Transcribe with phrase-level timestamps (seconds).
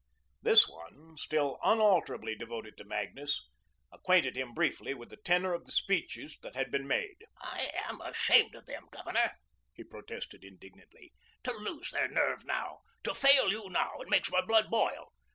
[0.41, 3.47] This one, still unalterably devoted to Magnus,
[3.93, 7.17] acquainted him briefly with the tenor of the speeches that had been made.
[7.39, 9.33] "I am ashamed of them, Governor,"
[9.75, 12.79] he protested indignantly, "to lose their nerve now!
[13.03, 13.99] To fail you now!
[13.99, 15.13] it makes my blood boil.